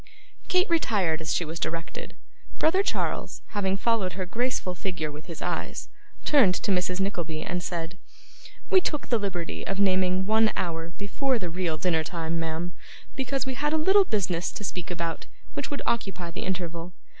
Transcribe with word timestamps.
Kate 0.47 0.67
retired 0.67 1.21
as 1.21 1.31
she 1.31 1.45
was 1.45 1.59
directed. 1.59 2.15
Brother 2.57 2.81
Charles, 2.81 3.43
having 3.49 3.77
followed 3.77 4.13
her 4.13 4.25
graceful 4.25 4.73
figure 4.73 5.11
with 5.11 5.25
his 5.27 5.43
eyes, 5.43 5.89
turned 6.25 6.55
to 6.55 6.71
Mrs. 6.71 6.99
Nickleby, 6.99 7.43
and 7.43 7.61
said: 7.61 7.99
'We 8.71 8.81
took 8.81 9.09
the 9.09 9.19
liberty 9.19 9.61
of 9.67 9.79
naming 9.79 10.25
one 10.25 10.51
hour 10.57 10.89
before 10.89 11.37
the 11.37 11.51
real 11.51 11.77
dinner 11.77 12.03
time, 12.03 12.39
ma'am, 12.39 12.71
because 13.15 13.45
we 13.45 13.53
had 13.53 13.73
a 13.73 13.77
little 13.77 14.03
business 14.05 14.51
to 14.53 14.63
speak 14.63 14.89
about, 14.89 15.27
which 15.53 15.69
would 15.69 15.83
occupy 15.85 16.31
the 16.31 16.45
interval. 16.45 16.93